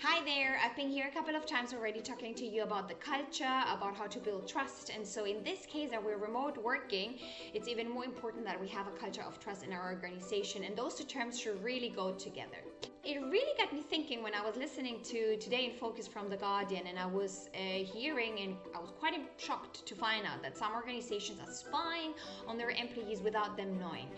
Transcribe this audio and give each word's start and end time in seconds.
Hi 0.00 0.22
there, 0.26 0.58
I've 0.62 0.76
been 0.76 0.90
here 0.90 1.06
a 1.08 1.10
couple 1.10 1.34
of 1.34 1.46
times 1.46 1.72
already 1.72 2.02
talking 2.02 2.34
to 2.34 2.44
you 2.44 2.64
about 2.64 2.86
the 2.86 2.94
culture, 2.96 3.62
about 3.66 3.96
how 3.96 4.06
to 4.06 4.18
build 4.18 4.46
trust. 4.46 4.90
And 4.94 5.06
so, 5.06 5.24
in 5.24 5.42
this 5.42 5.64
case, 5.64 5.90
that 5.90 6.04
we're 6.04 6.18
remote 6.18 6.62
working, 6.62 7.14
it's 7.54 7.66
even 7.66 7.88
more 7.88 8.04
important 8.04 8.44
that 8.44 8.60
we 8.60 8.68
have 8.68 8.86
a 8.88 8.90
culture 8.90 9.22
of 9.22 9.40
trust 9.40 9.64
in 9.64 9.72
our 9.72 9.90
organization. 9.90 10.64
And 10.64 10.76
those 10.76 10.96
two 10.96 11.04
terms 11.04 11.40
should 11.40 11.64
really 11.64 11.88
go 11.88 12.12
together. 12.12 12.58
It 12.82 13.22
really 13.22 13.56
got 13.56 13.72
me 13.72 13.82
thinking 13.82 14.20
when 14.22 14.34
I 14.34 14.44
was 14.44 14.56
listening 14.56 14.98
to 15.04 15.36
Today 15.36 15.66
in 15.66 15.78
Focus 15.78 16.08
from 16.08 16.28
The 16.28 16.36
Guardian, 16.36 16.88
and 16.88 16.98
I 16.98 17.06
was 17.06 17.48
uh, 17.54 17.84
hearing 17.84 18.40
and 18.40 18.56
I 18.74 18.80
was 18.80 18.90
quite 18.98 19.14
shocked 19.36 19.86
to 19.86 19.94
find 19.94 20.26
out 20.26 20.42
that 20.42 20.56
some 20.56 20.72
organizations 20.74 21.38
are 21.38 21.52
spying 21.52 22.14
on 22.48 22.58
their 22.58 22.70
employees 22.70 23.20
without 23.20 23.56
them 23.56 23.78
knowing. 23.78 24.08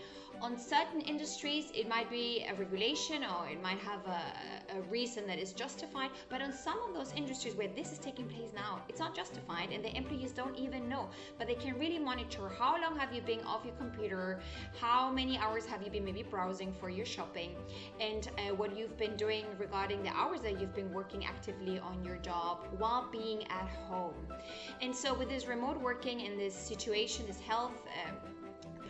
On 0.41 0.57
certain 0.57 1.01
industries, 1.01 1.65
it 1.75 1.87
might 1.87 2.09
be 2.09 2.45
a 2.49 2.53
regulation 2.55 3.23
or 3.23 3.49
it 3.49 3.61
might 3.61 3.77
have 3.79 3.99
a, 4.07 4.77
a 4.77 4.81
reason 4.83 5.27
that 5.27 5.37
is 5.37 5.51
justified, 5.51 6.09
but 6.29 6.41
on 6.41 6.53
some 6.53 6.79
of 6.87 6.93
those 6.93 7.11
industries 7.13 7.55
where 7.55 7.67
this 7.67 7.91
is 7.91 7.99
taking 7.99 8.25
place 8.25 8.51
now, 8.55 8.81
it's 8.87 8.99
not 8.99 9.13
justified 9.13 9.69
and 9.73 9.83
the 9.83 9.93
employees 9.97 10.31
don't 10.31 10.57
even 10.57 10.87
know. 10.87 11.09
But 11.37 11.47
they 11.47 11.55
can 11.55 11.77
really 11.77 11.99
monitor 11.99 12.49
how 12.57 12.81
long 12.81 12.97
have 12.97 13.13
you 13.13 13.21
been 13.21 13.41
off 13.41 13.65
your 13.65 13.75
computer, 13.75 14.39
how 14.79 15.11
many 15.11 15.37
hours 15.37 15.65
have 15.65 15.83
you 15.83 15.91
been 15.91 16.05
maybe 16.05 16.23
browsing 16.23 16.71
for 16.79 16.89
your 16.89 17.05
shopping, 17.05 17.55
and 17.99 18.29
uh, 18.37 18.48
what 18.53 18.77
you've 18.77 18.97
been 18.97 19.15
doing 19.15 19.45
regarding 19.57 20.03
the 20.03 20.09
hours 20.09 20.41
that 20.41 20.59
you've 20.59 20.75
been 20.75 20.91
working 20.93 21.25
actively 21.25 21.79
on 21.79 22.03
your 22.03 22.17
job 22.17 22.67
while 22.77 23.07
being 23.11 23.43
at 23.43 23.67
home. 23.87 24.13
And 24.81 24.95
so, 24.95 25.13
with 25.13 25.29
this 25.29 25.47
remote 25.47 25.79
working 25.79 26.21
and 26.25 26.39
this 26.39 26.53
situation, 26.53 27.25
this 27.27 27.39
health, 27.39 27.81
uh, 27.87 28.11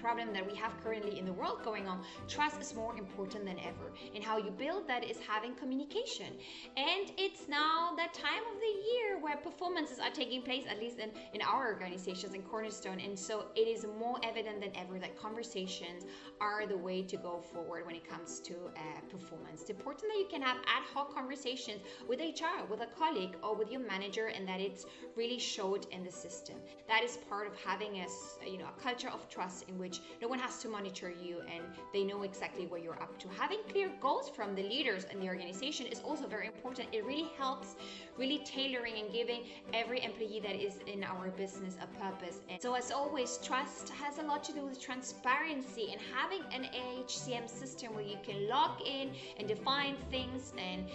problem 0.01 0.33
that 0.33 0.45
we 0.45 0.55
have 0.57 0.71
currently 0.83 1.19
in 1.19 1.25
the 1.25 1.33
world 1.33 1.59
going 1.63 1.87
on, 1.87 2.01
trust 2.27 2.61
is 2.61 2.73
more 2.75 2.95
important 2.97 3.45
than 3.45 3.59
ever. 3.59 3.91
And 4.15 4.23
how 4.23 4.37
you 4.37 4.51
build 4.51 4.87
that 4.87 5.03
is 5.03 5.17
having 5.27 5.53
communication. 5.55 6.33
And 6.77 7.11
it's 7.17 7.47
now 7.47 7.93
that 7.97 8.13
time 8.13 8.43
of 8.53 8.59
the 8.59 8.73
year 8.91 9.19
where 9.19 9.37
performances 9.37 9.99
are 9.99 10.11
taking 10.11 10.41
place, 10.41 10.63
at 10.69 10.79
least 10.79 10.99
in, 10.99 11.09
in 11.33 11.41
our 11.41 11.67
organizations 11.67 12.33
in 12.33 12.41
Cornerstone. 12.43 12.99
And 12.99 13.17
so 13.17 13.45
it 13.55 13.67
is 13.67 13.85
more 13.99 14.17
evident 14.23 14.61
than 14.61 14.71
ever 14.75 14.99
that 14.99 15.19
conversations 15.19 16.05
are 16.39 16.65
the 16.65 16.77
way 16.77 17.01
to 17.03 17.17
go 17.17 17.41
forward 17.41 17.85
when 17.85 17.95
it 17.95 18.09
comes 18.09 18.39
to 18.41 18.53
uh, 18.53 18.79
performance. 19.09 19.61
It's 19.61 19.69
important 19.69 20.11
that 20.11 20.19
you 20.19 20.27
can 20.29 20.41
have 20.41 20.57
ad 20.57 20.83
hoc 20.93 21.13
conversations 21.13 21.81
with 22.07 22.19
HR, 22.19 22.65
with 22.69 22.81
a 22.81 22.87
colleague, 22.97 23.35
or 23.43 23.55
with 23.55 23.71
your 23.71 23.81
manager, 23.81 24.27
and 24.27 24.47
that 24.47 24.59
it's 24.59 24.85
really 25.15 25.39
showed 25.39 25.85
in 25.91 26.03
the 26.03 26.11
system. 26.11 26.55
That 26.87 27.03
is 27.03 27.17
part 27.29 27.47
of 27.47 27.55
having 27.57 27.97
a, 27.97 28.07
you 28.49 28.57
know, 28.57 28.67
a 28.67 28.81
culture 28.81 29.09
of 29.09 29.27
trust 29.29 29.65
in 29.67 29.77
which 29.77 29.88
which 29.89 30.01
no 30.21 30.27
one 30.27 30.37
has 30.37 30.59
to 30.59 30.69
monitor 30.69 31.09
you 31.09 31.39
and 31.51 31.63
they 31.93 32.03
know 32.03 32.21
exactly 32.21 32.67
what 32.67 32.83
you're 32.83 33.01
up 33.01 33.17
to. 33.17 33.27
Having 33.29 33.61
clear 33.71 33.89
goals 33.99 34.29
from 34.29 34.53
the 34.53 34.61
leaders 34.61 35.07
in 35.11 35.19
the 35.19 35.27
organization 35.27 35.87
is 35.87 35.99
also 36.01 36.27
very 36.27 36.45
important. 36.45 36.89
It 36.91 37.03
really 37.05 37.31
helps 37.39 37.75
really 38.15 38.39
tailoring 38.45 38.93
and 38.99 39.11
giving 39.11 39.41
every 39.73 40.03
employee 40.03 40.41
that 40.43 40.55
is 40.55 40.75
in 40.85 41.03
our 41.03 41.29
business 41.31 41.75
a 41.81 41.87
purpose. 41.99 42.41
And 42.49 42.61
so 42.61 42.75
as 42.75 42.91
always, 42.91 43.39
trust 43.41 43.89
has 43.89 44.19
a 44.19 44.21
lot 44.21 44.43
to 44.43 44.53
do 44.53 44.63
with 44.63 44.79
transparency 44.79 45.87
and 45.91 45.99
having 46.13 46.43
an 46.53 46.69
AHCM 46.71 47.49
system 47.49 47.95
where 47.95 48.03
you 48.03 48.17
can 48.21 48.47
log 48.47 48.81
in 48.85 49.09
and 49.39 49.47
define 49.47 49.95
things 50.11 50.53
and 50.59 50.85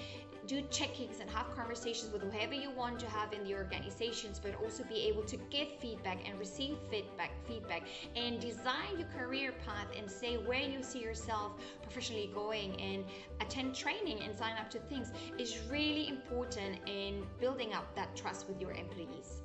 do 0.47 0.62
check-ins 0.70 1.20
and 1.20 1.31
have 1.31 1.47
conversations 1.55 2.12
with 2.12 2.23
whoever 2.23 2.55
you 2.55 2.70
want 2.70 2.98
to 2.98 3.06
have 3.06 3.33
in 3.33 3.42
the 3.45 3.55
organizations 3.55 4.41
but 4.42 4.55
also 4.62 4.84
be 4.84 5.01
able 5.09 5.23
to 5.23 5.36
give 5.51 5.69
feedback 5.81 6.19
and 6.28 6.39
receive 6.39 6.77
feedback 6.91 7.31
feedback 7.47 7.83
and 8.17 8.41
design 8.41 8.98
your 8.98 9.09
career 9.09 9.53
path 9.64 9.86
and 9.97 10.11
say 10.11 10.36
where 10.36 10.61
you 10.61 10.83
see 10.83 11.01
yourself 11.01 11.53
professionally 11.83 12.31
going 12.34 12.81
and 12.81 13.05
attend 13.41 13.75
training 13.75 14.20
and 14.23 14.36
sign 14.36 14.56
up 14.59 14.70
to 14.70 14.78
things 14.81 15.12
is 15.39 15.59
really 15.70 16.09
important 16.09 16.79
in 16.86 17.25
building 17.41 17.73
up 17.73 17.95
that 17.95 18.14
trust 18.17 18.48
with 18.48 18.61
your 18.61 18.73
employees. 18.73 19.42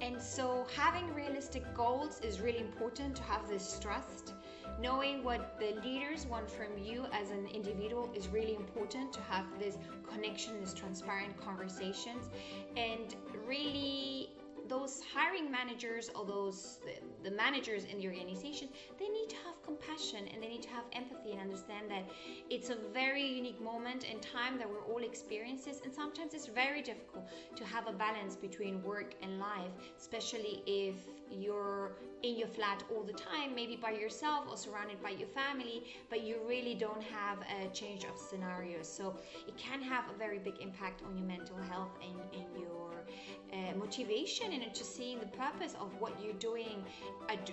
And 0.00 0.20
so 0.20 0.64
having 0.76 1.12
realistic 1.12 1.62
goals 1.74 2.20
is 2.20 2.40
really 2.40 2.60
important 2.60 3.16
to 3.16 3.22
have 3.22 3.48
this 3.48 3.78
trust 3.80 4.34
knowing 4.80 5.24
what 5.24 5.58
the 5.58 5.74
leaders 5.84 6.26
want 6.26 6.50
from 6.50 6.66
you 6.82 7.06
as 7.12 7.30
an 7.30 7.46
individual 7.48 8.10
is 8.14 8.28
really 8.28 8.54
important 8.54 9.12
to 9.12 9.20
have 9.22 9.44
this 9.58 9.78
connection, 10.10 10.60
this 10.60 10.72
transparent 10.74 11.36
conversations, 11.40 12.30
and 12.76 13.16
really 13.46 14.30
those 14.68 15.02
hiring 15.14 15.50
managers 15.50 16.10
or 16.14 16.24
those 16.24 16.80
the, 17.22 17.30
managers 17.30 17.84
in 17.84 17.98
the 17.98 18.06
organization 18.06 18.68
they 18.98 19.08
need 19.08 19.28
to 19.28 19.36
have 19.36 19.62
compassion 19.62 20.20
and 20.32 20.42
they 20.42 20.48
need 20.48 20.62
to 20.62 20.68
have 20.68 20.84
empathy 20.92 21.32
and 21.32 21.40
understand 21.40 21.90
that 21.90 22.04
it's 22.50 22.70
a 22.70 22.76
very 22.92 23.24
unique 23.24 23.60
moment 23.60 24.04
in 24.04 24.18
time 24.20 24.58
that 24.58 24.68
we're 24.68 24.84
all 24.92 25.02
experiencing 25.02 25.74
and 25.84 25.92
sometimes 25.92 26.34
it's 26.34 26.46
very 26.46 26.82
difficult 26.82 27.24
to 27.54 27.64
have 27.64 27.86
a 27.86 27.92
balance 27.92 28.34
between 28.34 28.82
work 28.82 29.14
and 29.22 29.38
life 29.38 29.70
especially 29.98 30.62
if 30.66 30.94
you're 31.30 31.92
in 32.22 32.36
your 32.36 32.48
flat 32.48 32.82
all 32.90 33.02
the 33.02 33.12
time 33.12 33.54
maybe 33.54 33.76
by 33.76 33.90
yourself 33.90 34.46
or 34.48 34.56
surrounded 34.56 35.00
by 35.02 35.10
your 35.10 35.28
family 35.28 35.84
but 36.10 36.22
you 36.22 36.36
really 36.46 36.74
don't 36.74 37.02
have 37.02 37.38
a 37.62 37.68
change 37.68 38.04
of 38.04 38.18
scenarios 38.18 38.88
so 38.88 39.14
it 39.46 39.56
can 39.56 39.80
have 39.80 40.04
a 40.14 40.18
very 40.18 40.38
big 40.38 40.54
impact 40.60 41.02
on 41.06 41.16
your 41.16 41.26
mental 41.26 41.56
health 41.70 41.90
and, 42.02 42.18
and 42.32 42.60
your 42.60 43.04
uh, 43.52 43.67
motivation 43.88 44.52
and 44.52 44.74
to 44.74 44.84
seeing 44.84 45.18
the 45.18 45.26
purpose 45.26 45.74
of 45.80 45.88
what 45.98 46.12
you're 46.22 46.34
doing 46.34 46.84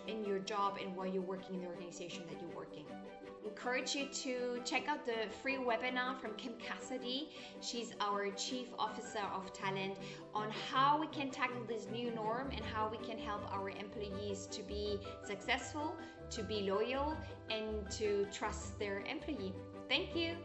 in 0.07 0.25
your 0.25 0.39
job 0.39 0.77
and 0.83 0.93
while 0.93 1.07
you're 1.07 1.21
working 1.21 1.55
in 1.55 1.61
the 1.61 1.67
organization 1.67 2.23
that 2.29 2.37
you're 2.41 2.55
working 2.55 2.85
encourage 3.45 3.95
you 3.95 4.07
to 4.07 4.59
check 4.65 4.87
out 4.89 5.05
the 5.05 5.29
free 5.41 5.55
webinar 5.55 6.19
from 6.19 6.33
Kim 6.35 6.53
Cassidy. 6.57 7.29
She's 7.61 7.93
our 8.01 8.29
Chief 8.31 8.67
Officer 8.77 9.21
of 9.33 9.53
Talent 9.53 9.97
on 10.33 10.49
how 10.71 10.99
we 10.99 11.07
can 11.07 11.29
tackle 11.29 11.63
this 11.67 11.87
new 11.91 12.11
norm 12.11 12.49
and 12.51 12.65
how 12.65 12.89
we 12.89 12.97
can 13.07 13.17
help 13.17 13.41
our 13.53 13.69
employees 13.69 14.47
to 14.47 14.63
be 14.63 14.99
successful, 15.23 15.95
to 16.31 16.43
be 16.43 16.69
loyal, 16.69 17.15
and 17.49 17.89
to 17.91 18.27
trust 18.33 18.77
their 18.79 19.01
employee. 19.01 19.53
Thank 19.87 20.15
you. 20.15 20.35